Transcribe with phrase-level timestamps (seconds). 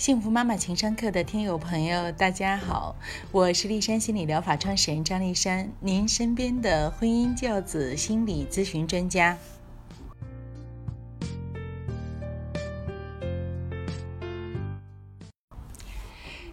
[0.00, 2.96] 幸福妈妈情商课的听友朋友，大家好，
[3.30, 9.36] 我是丽山心理疗法创始人张丽珊，您身边的婚姻教子心理咨询专家。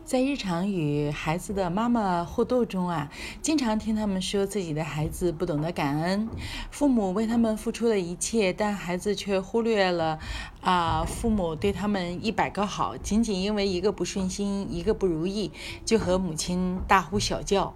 [0.07, 3.11] 在日常与孩子的妈妈互动中啊，
[3.41, 6.29] 经常听他们说自己的孩子不懂得感恩，
[6.71, 10.17] 父母为他们付出了一切，但孩子却忽略了
[10.61, 15.51] 啊父母对他们一百个好，仅仅因为一个不顺心，一个不如意，
[15.83, 17.73] 就和母亲大呼小叫，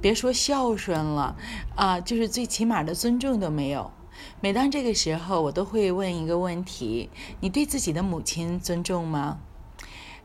[0.00, 1.36] 别说孝顺了
[1.76, 3.92] 啊，就是最起码的尊重都没有。
[4.40, 9.38] 每当这个时候，我都会问一个问题：你对自己的母亲尊重吗？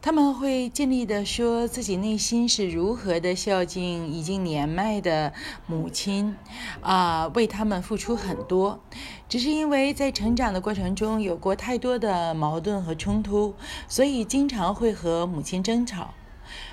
[0.06, 5.32] 他们会尽力的说自己内心是如何的孝敬已经年迈的
[5.66, 6.36] 母亲，
[6.82, 8.84] 啊，为他们付出很多，
[9.30, 13.56] 只是因为在成长的过程中有过太多的矛盾和冲突，
[13.88, 16.14] 所以经常会和母亲争吵。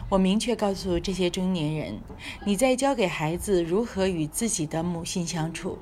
[0.08, 2.00] 我明确告诉这些中年人：
[2.44, 5.78] 你在教给孩子如何与自己的母亲相处，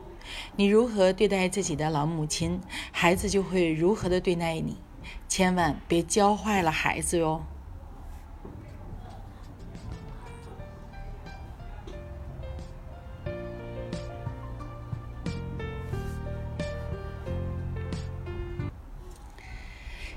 [0.56, 2.60] 你如何对待自己的老母亲，
[2.92, 4.76] 孩子就会如何的对待你。
[5.28, 7.42] 千万别教坏了孩子哟！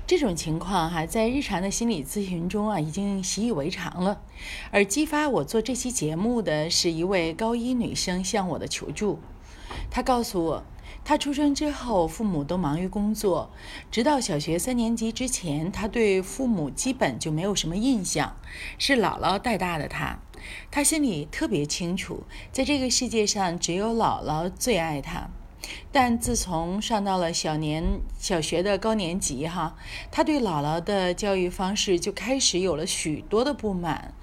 [0.04, 4.20] 这种情况哈，在日常的心理咨询中啊，已经习以为常了。
[4.70, 9.20] 而激发我做这期节目的是一位高一女生向我的求助，
[9.90, 10.64] 她告诉我。
[11.04, 13.50] 他出生之后，父母都忙于工作，
[13.90, 18.36] 直到小学三年级之前，他对父母基本就没有什么印象，
[18.78, 20.18] 是姥姥带大的他。
[20.70, 25.28] 他心里特别清楚，在这个世界上只有姥姥最爱他。
[25.90, 29.76] 但自从上到了小年小学的高年级，哈，
[30.10, 34.14] 他对姥姥的教育方式就开始有了许多的不满，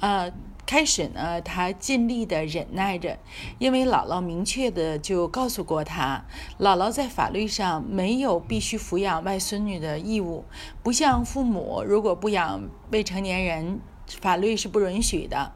[0.00, 0.32] 呃。
[0.66, 3.18] 开始呢，他尽力的忍耐着，
[3.58, 6.24] 因为姥姥明确的就告诉过他，
[6.58, 10.44] 姥姥在法律上没有必须抚养外孙女的义务，
[10.82, 13.80] 不像父母如果不养未成年人，
[14.20, 15.52] 法律是不允许的，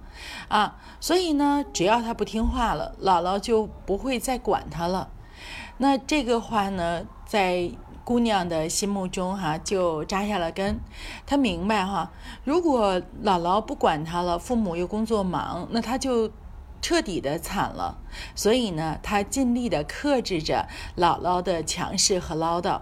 [0.49, 5.11] 啊，所以呢，只要他不听话了，姥姥就不会再管他了。
[5.79, 7.71] 那这个话呢，在。
[8.09, 10.81] 姑娘的心目中，哈就扎下了根。
[11.27, 12.11] 她明白，哈，
[12.43, 16.31] 如果姥姥不管她了，父母又工作忙，那她就
[16.81, 17.99] 彻底的惨了。
[18.35, 22.81] 所以呢，她尽力的克制着姥姥的强势和唠叨。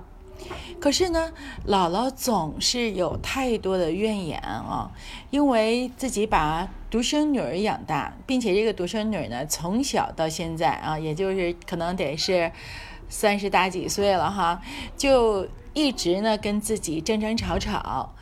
[0.81, 1.33] 可是呢，
[1.67, 4.93] 姥姥总是有太多的怨言啊，
[5.31, 12.53] 因为自己把独生女儿养大，并且这个独生女儿呢，从小到现在啊，也就是可能得是。
[13.09, 14.61] 三十大几岁了哈，
[14.97, 18.15] 就一直呢跟自己争争吵吵，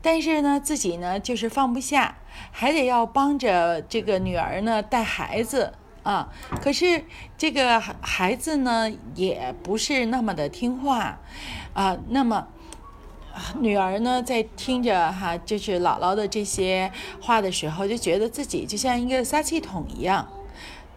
[0.00, 2.16] 但是呢自己呢就是放不下，
[2.50, 6.32] 还得要帮着这个女儿呢带孩子啊。
[6.60, 7.04] 可是
[7.36, 11.18] 这个孩子呢也不是那么的听话
[11.74, 11.98] 啊。
[12.08, 12.48] 那么
[13.58, 16.90] 女儿呢在听着哈就是姥姥的这些
[17.20, 20.28] 话的时候，就觉得自己就像一个撒气筒一样。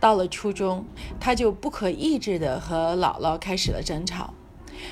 [0.04, 0.84] 到了初中，
[1.18, 4.34] 他就不可抑制地和姥姥开始了争吵，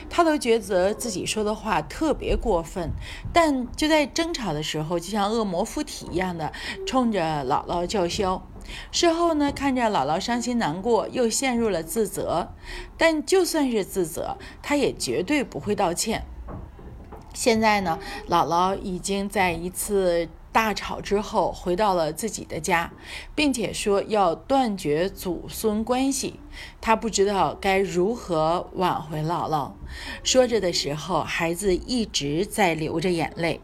[0.10, 2.92] 他都觉得自己说的话特别过分，
[3.34, 6.54] 但就在争吵的时候，就像恶魔附体一样的
[6.88, 8.48] 冲着姥姥叫嚣。
[8.90, 12.48] 事后呢，看着姥姥伤心难过，又陷入了自责，
[12.98, 16.24] 但就算是自责，他也绝对不会道歉。
[17.34, 18.00] 现在呢，
[18.30, 20.30] 姥姥已经在一次。
[20.52, 22.92] 大吵之后，回到了自己的家，
[23.34, 26.40] 并且说要断绝祖孙关系。
[26.82, 29.72] 他不知道该如何挽回姥姥。
[30.24, 33.62] 说着的时候，孩子一直在流着眼泪。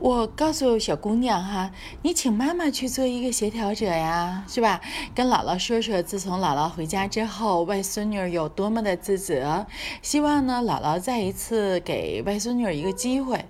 [0.00, 1.72] 我告诉小姑娘哈，
[2.02, 4.80] 你请妈妈去做一个协调者呀，是吧？
[5.12, 9.66] 跟姥姥说说，自从姥姥回家之后，外孙女有多么的自责，
[10.00, 13.44] 希望呢，姥姥再一次给外孙女一个机会。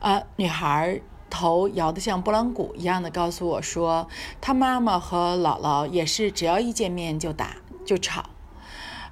[0.00, 1.00] 啊，女孩
[1.30, 4.08] 头摇得像拨浪鼓一样的告诉我说，
[4.40, 8.24] 她妈妈和姥姥也是，只要一见面就打就吵。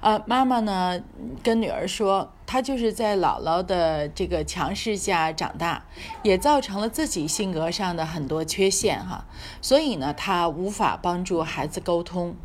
[0.01, 0.99] 呃，妈妈呢
[1.43, 5.85] 跟女儿说，她就是在姥姥的这个强势下长大，
[6.23, 9.25] 也造成了自己性格上的很多缺陷哈，
[9.61, 12.35] 所以呢，她无法帮助孩子沟通。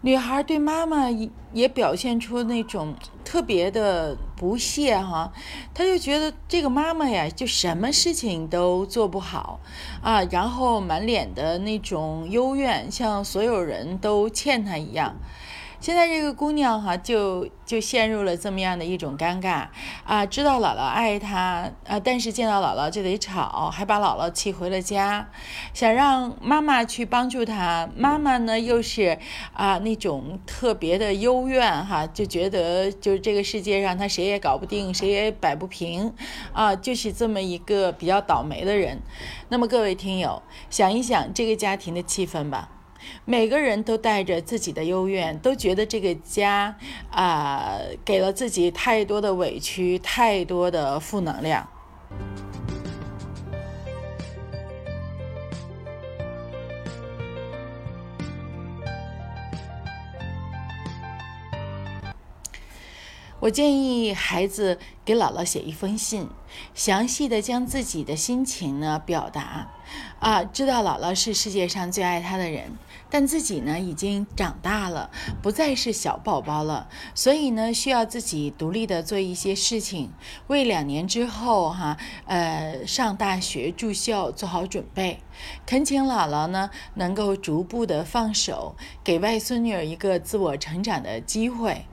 [0.00, 2.94] 女孩对妈妈也也表现出那种
[3.24, 5.30] 特别的不屑哈，
[5.74, 9.60] 她就觉得这个妈妈呀，就什么事情都做不好
[10.00, 15.16] 啊，然后满脸的那种幽怨，像所有人都欠她一样。
[15.80, 19.68] 现在这个姑娘哈，就就陷入了这么样的一种尴尬
[20.04, 25.30] 啊，知道姥姥爱她啊，但是见到姥姥就得吵，还把姥姥气回了家，
[25.72, 29.18] 想让妈妈去帮助她，妈妈呢又是
[29.52, 36.12] 啊那种特别的幽怨哈，就觉得就是这个世界上她谁也搞不定，谁也摆不平
[36.52, 39.00] 啊，就是这么一个比较倒霉的人。
[39.48, 42.68] 那么各位听友，想一想这个家庭的气氛吧。
[43.24, 46.76] 每个人都带着自己的幽怨，都觉得这个家
[47.10, 51.68] 啊给了自己太多的委屈，太多的负能量。
[63.40, 66.28] 我建议孩子给姥姥写一封信，
[66.74, 69.68] 详细的将自己的心情呢表达。
[70.20, 72.76] 啊，知道姥姥是世界上最爱她的人，
[73.08, 75.10] 但自己呢已经长大了，
[75.40, 80.12] 不再是小宝宝了，所以呢需要自己独立的做一些事情，
[80.48, 81.96] 为两年之后哈
[82.26, 85.20] 呃上大学住校做好准备。
[85.64, 91.86] 恳请姥姥呢能够逐步的放手，给外孙女儿一个自我成长的机会。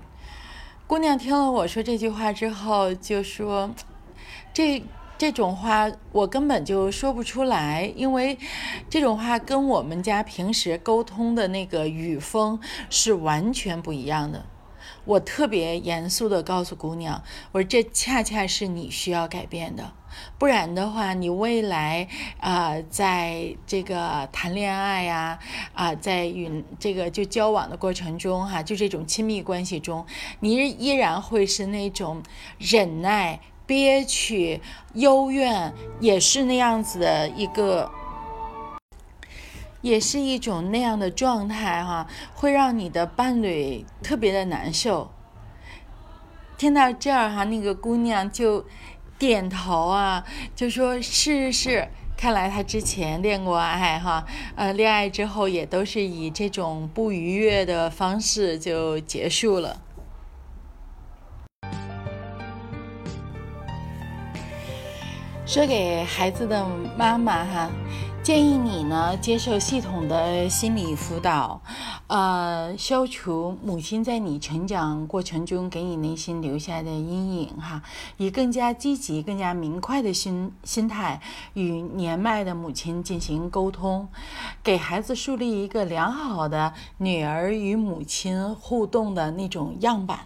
[0.88, 3.72] 姑娘听了我说这句话之后，就说
[4.56, 4.82] ：“这
[5.18, 8.38] 这种话我根本就说不出来，因为
[8.90, 12.58] 这种话跟我们家平时沟通的那个语风
[12.90, 14.46] 是完全不一样的。”
[15.04, 17.22] 我特别严肃地告诉姑娘
[17.52, 19.92] ：“我说这恰恰是你需要改变的。”
[20.40, 22.08] 不然的话，你未来
[22.40, 25.38] 啊，在这个谈恋爱呀，
[25.74, 30.06] 啊，在与这个就交往的过程中哈，就这种亲密关系中，
[30.40, 32.24] 你依然会是那种
[32.58, 34.62] 忍耐、憋屈、
[34.94, 37.92] 幽怨，也是那样子的一个，
[39.82, 45.12] 也是一种那样的状态哈，会让你的伴侣特别的难受。
[46.58, 48.66] 听到这儿哈，那个姑娘就。
[49.18, 54.26] 点头啊，就说是是，看来他之前恋过爱哈，
[54.58, 59.82] 呃，恋爱之后也都是以这种不愉悦的方式就结束了。
[65.46, 67.70] 说给孩子的妈妈哈。
[68.24, 71.62] 建议你呢接受系统的心理辅导，
[72.08, 77.84] 呃，消除母亲在你成长过程中给你内心留下的阴影哈，
[78.18, 81.22] 以更加积极、更加明快的心心态
[81.54, 84.08] 与年迈的母亲进行沟通，
[84.64, 90.22] 给孩子树立一个良好的女儿与母亲互动的那种样板。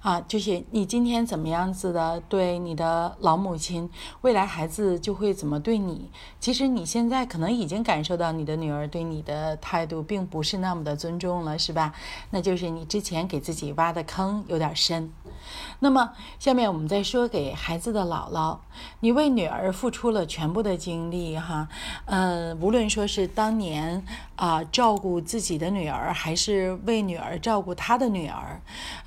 [0.00, 3.90] 啊，就是你今天怎么样子的对你的老母亲，
[4.22, 6.10] 未来孩子就会怎么对你。
[6.38, 11.94] 其实你现在可能已经感受到你的女儿对你的态度并不是那么的尊重了，是吧？
[12.30, 15.12] 那就是你之前给自己挖的坑有点深。
[15.80, 18.58] 那么下面我们再说给孩子的姥姥，
[19.00, 21.68] 你为女儿付出了全部的精力，哈，
[22.06, 24.02] 呃，无论说是当年
[24.36, 28.62] 啊照顾自己的女儿，还是为女儿照顾她的女儿，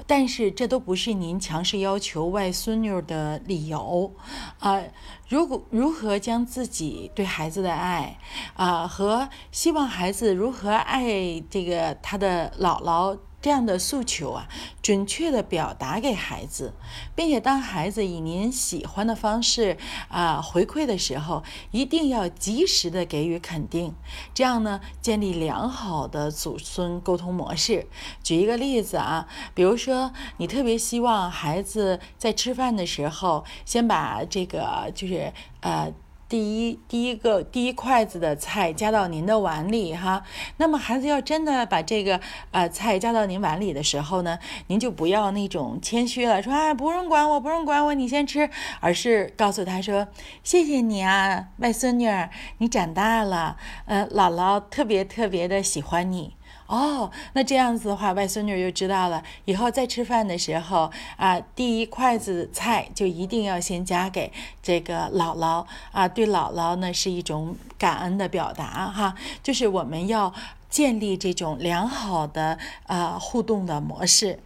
[0.06, 0.84] 但是这都。
[0.84, 4.14] 不是您强势要求外孙女的理由，
[4.60, 4.82] 啊，
[5.30, 8.20] 如果如何将自己对孩子的爱，
[8.56, 13.18] 啊，和希望孩子如何爱这个他的姥姥。
[13.44, 14.48] 这样的诉求啊，
[14.82, 16.74] 准确的表达给孩子，
[17.14, 23.94] 并且当孩子以您喜欢的方式啊回馈的时候，一定要及时的给予肯定，
[24.34, 27.86] 这样呢，建立良好的祖孙沟通模式。
[28.24, 35.92] 举一个例子啊，比如说你特别希望孩子在吃饭的时候，先把这个就是呃。
[36.34, 40.24] 第一，第一个第一筷子的菜加到您的碗里哈。
[40.58, 48.50] 那么孩子要真的把这个呃菜加到您碗里的时候呢，您就不要那种谦虚了，说啊不用管我，不用管我，你先吃，
[48.80, 50.08] 而是告诉他说，
[50.44, 56.34] 谢谢你啊，外孙女儿，你长大了，呃，姥姥特别特别的喜欢你。
[56.68, 59.24] 哦，那这样子的话，外孙女就知道了。
[59.46, 66.08] 以后再吃饭的时候啊，第一筷子菜就一定要先夹给这个姥姥啊。
[66.08, 70.34] 对姥姥呢是一种感恩的表达哈，就是我们要
[70.70, 74.40] 建立这种良好的啊互动的模式。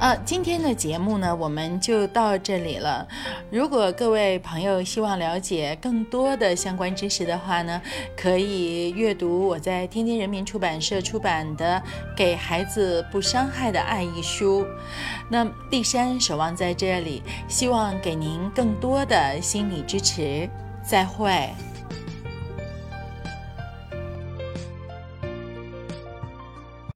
[0.00, 3.06] 呃，今天的节目呢，我们就到这里了。
[3.50, 7.82] 如果各位朋友希望了解更多的相关知识的话呢，
[8.16, 11.76] 可以阅读我在天津人民出版社出版的
[12.16, 14.66] 《给孩子不伤害的爱》一书。
[15.28, 20.48] 那丽山守望在这里，希望给您更多的心理支持。
[20.82, 21.50] 再会。